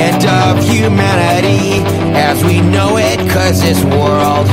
[0.00, 1.84] end of humanity
[2.16, 4.48] as we know it, cause this world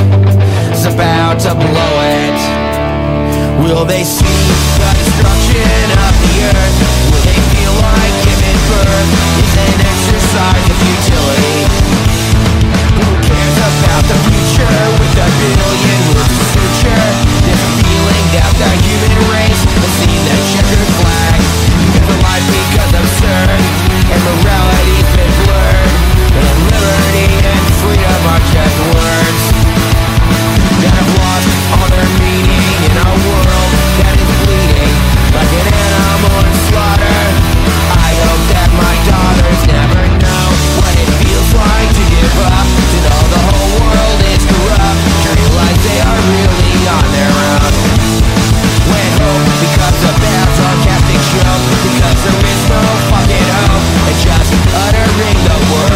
[0.76, 2.38] is about to blow it.
[3.64, 4.38] Will they see
[4.80, 6.78] the destruction of the earth?
[7.10, 9.10] Will they feel like giving birth
[9.42, 11.60] is an exercise of futility?
[12.96, 14.37] Who cares about the future?
[15.36, 16.48] billion words
[17.82, 18.26] feeling
[18.84, 19.62] human race.
[19.98, 20.20] Seen
[20.52, 21.40] checkered flag.
[22.22, 22.46] Life
[24.12, 25.92] And morality's been blurred.
[26.38, 29.42] And liberty and freedom are just words.
[30.82, 34.94] That have lost all their meaning in a world that is bleeding.
[35.34, 37.27] Like an animal in slaughter.
[51.26, 54.10] joke Because there is no fucking hope.
[54.10, 54.52] It's just
[54.86, 55.87] uttering the word.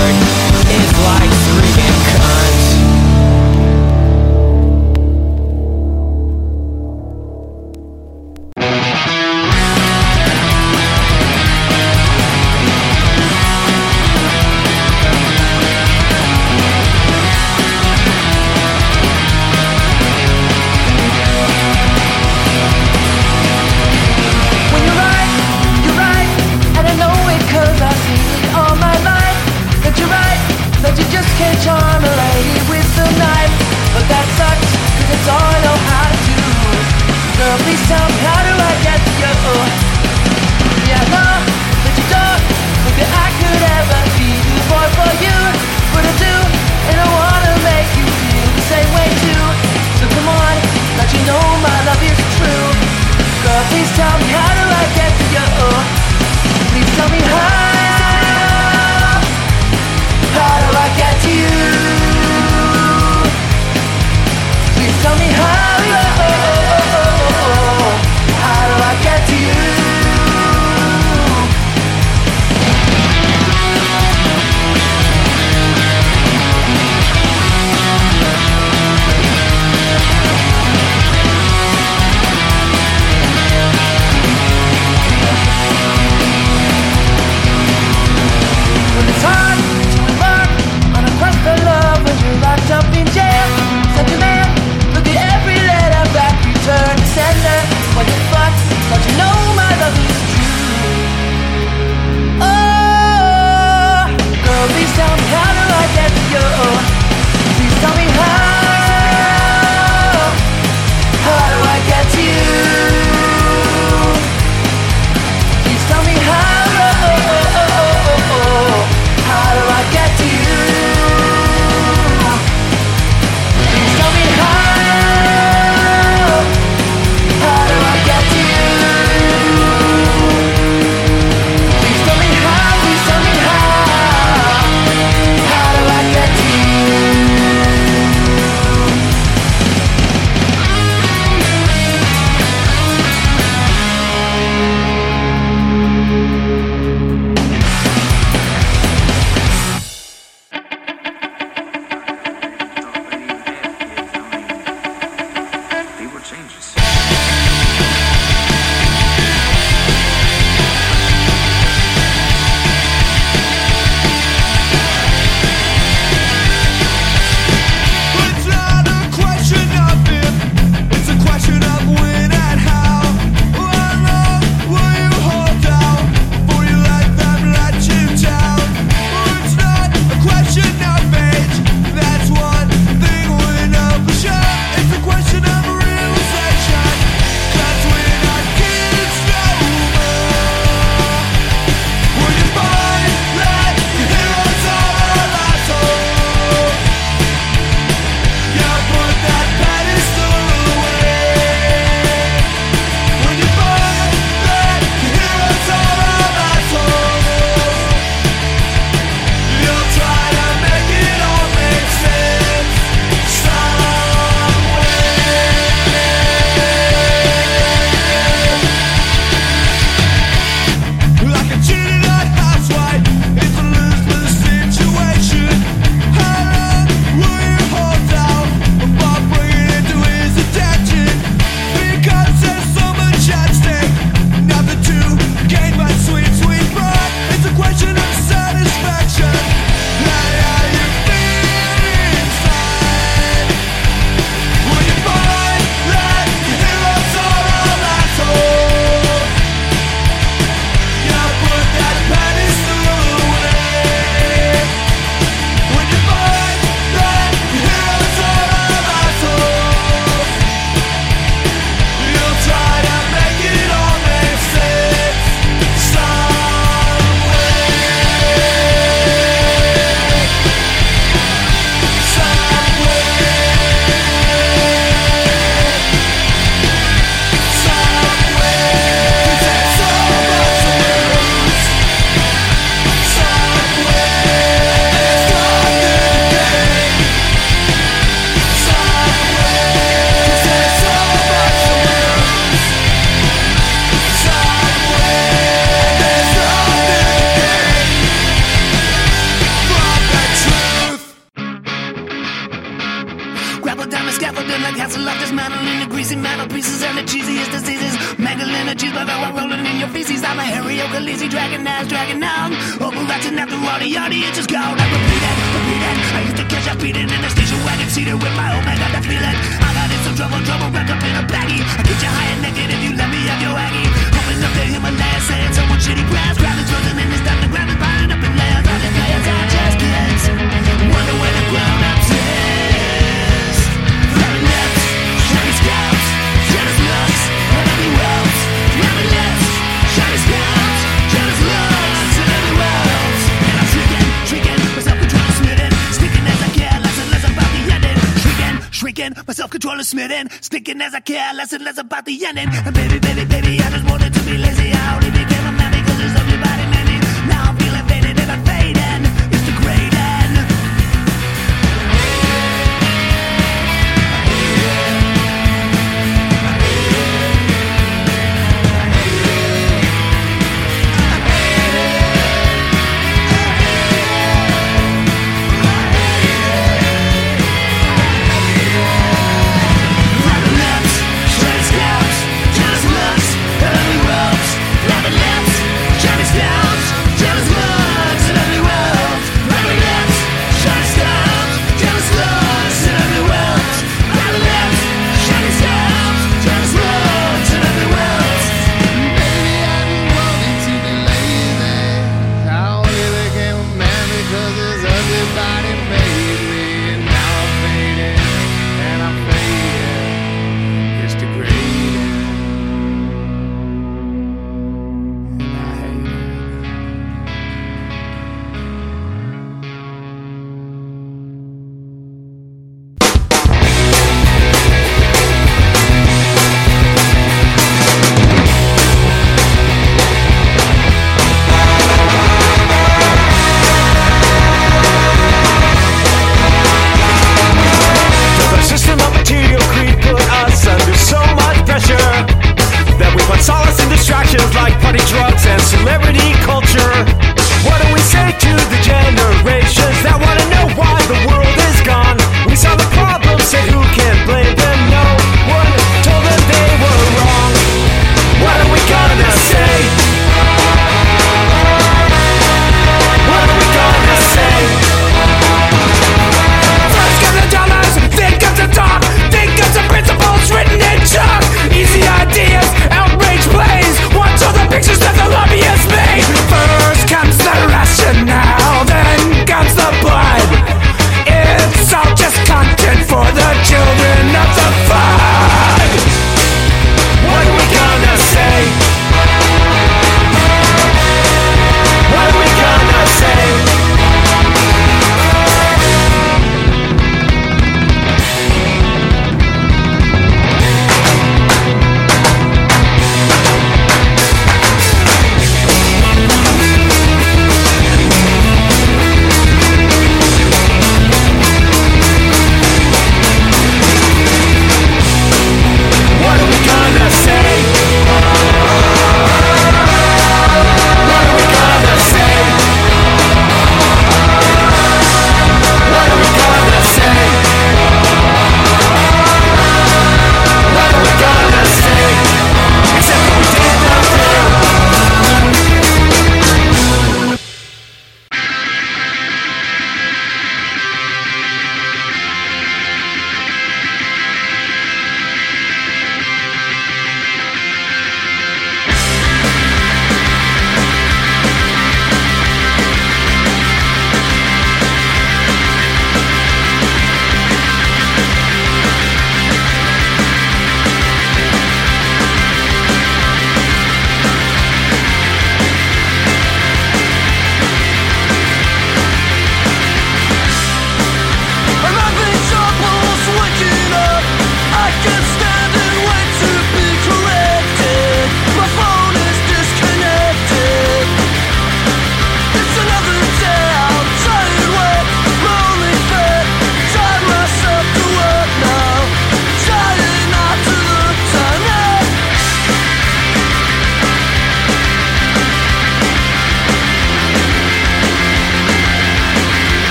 [352.21, 352.62] And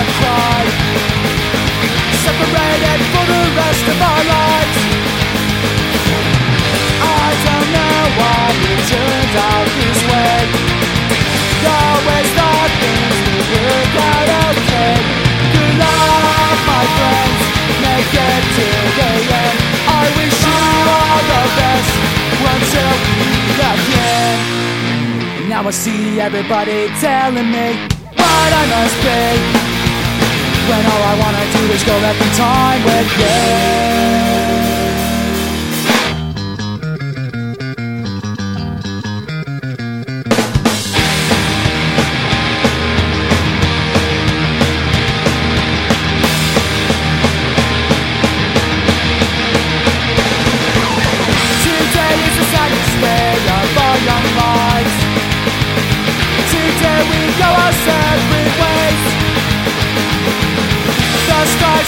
[0.00, 0.62] a cry
[2.24, 4.76] Separated for the rest of our lives.
[7.04, 10.38] I don't know why it turned out this way.
[11.64, 14.94] Always thought things we work out okay.
[15.52, 17.40] Good luck my friends,
[17.84, 18.66] make it to
[18.98, 19.10] the
[19.44, 19.58] end.
[19.84, 20.60] I wish you
[20.96, 21.92] all the best.
[22.54, 24.38] Until we meet again
[25.48, 27.66] Now I see everybody telling me
[28.16, 29.73] what I must be.
[30.68, 34.73] When all I wanna do is go back in time with you.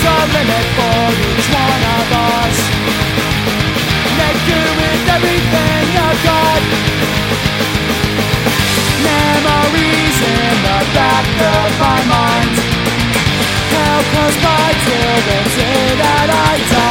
[0.07, 2.57] a limit for each one of us.
[4.19, 6.63] Make do with everything I've got.
[9.11, 12.55] Memories in the back of my mind.
[13.75, 16.86] Helpless by till the day that I die.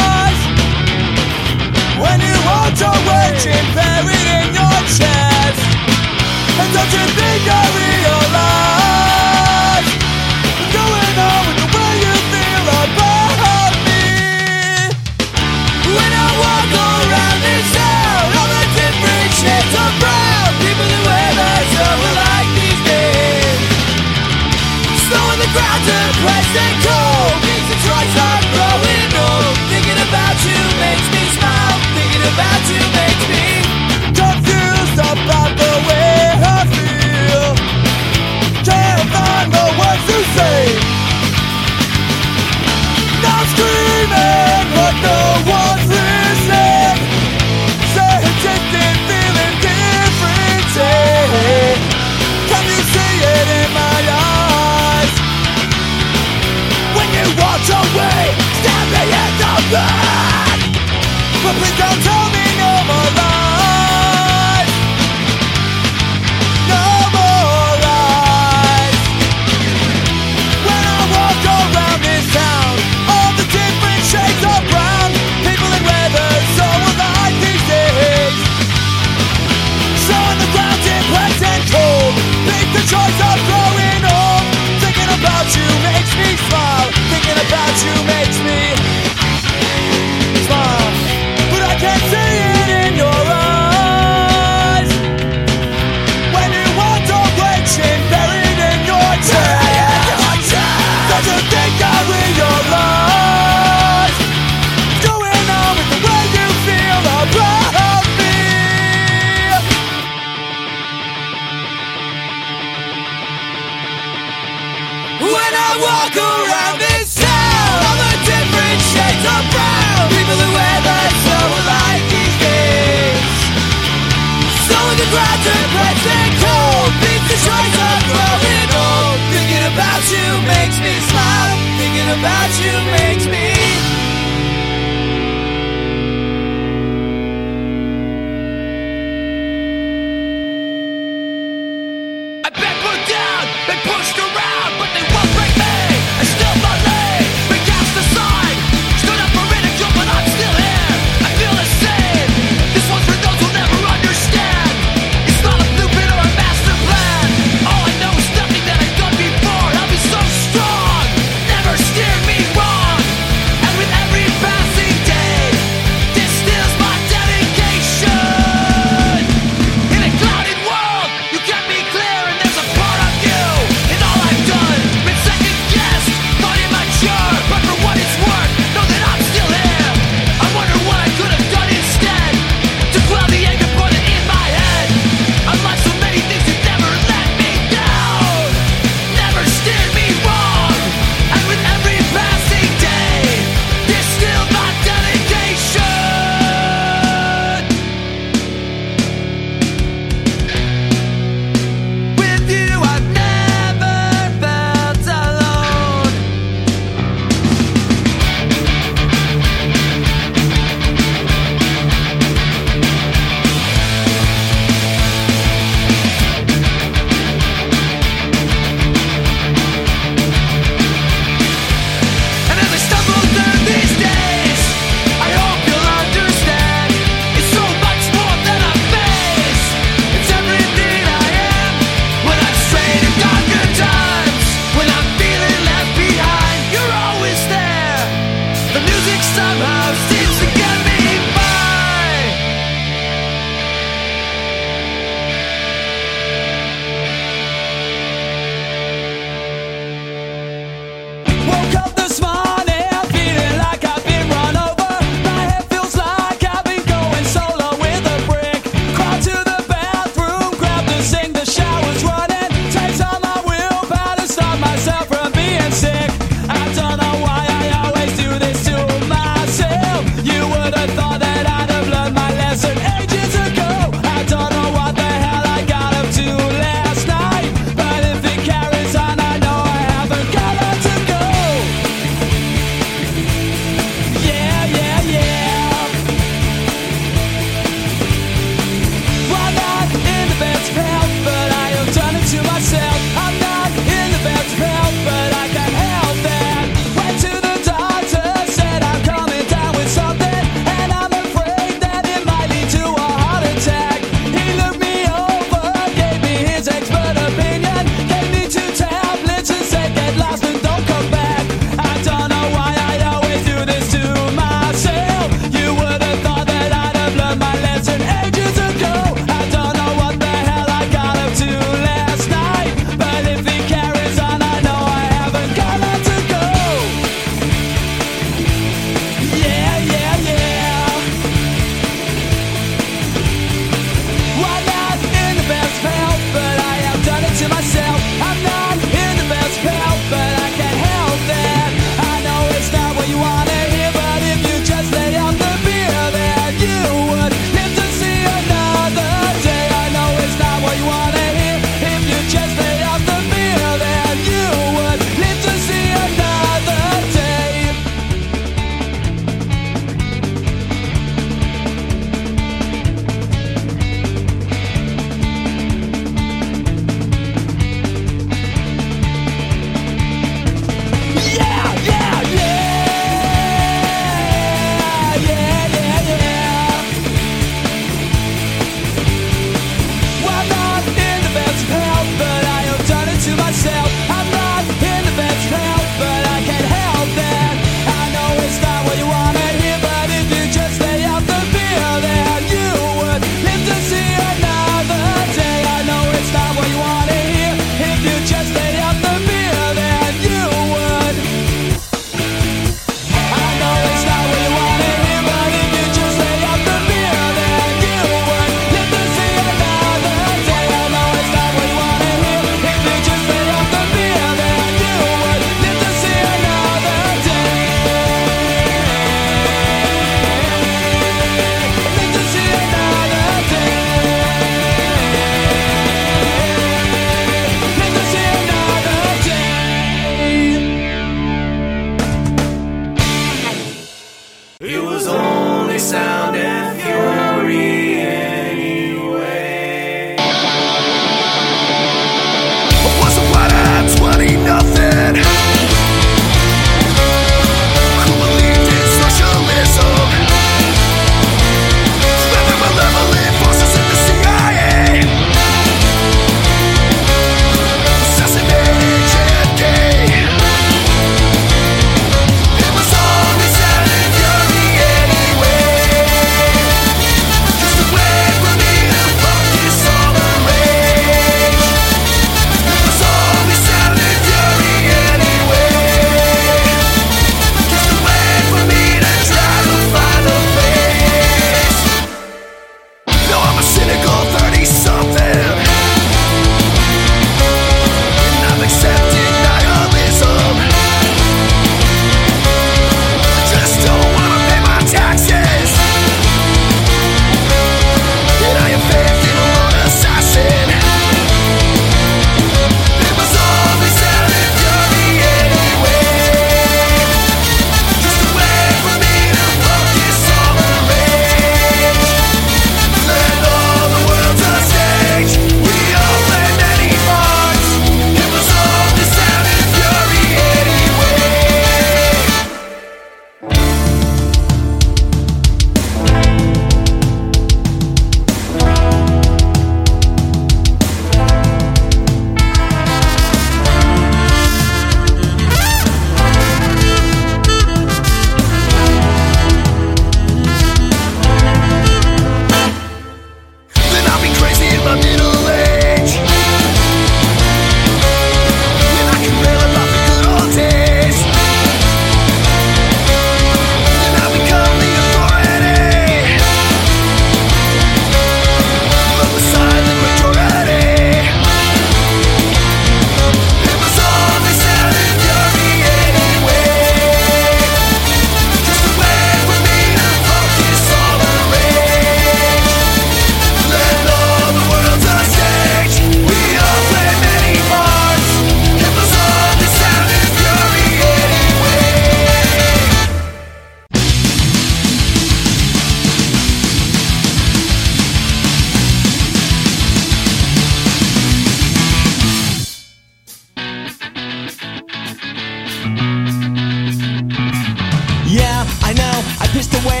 [599.61, 600.00] Pissed away